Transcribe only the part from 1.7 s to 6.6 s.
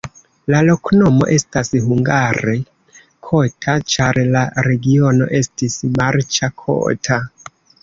hungare kota, ĉar la regiono estis marĉa,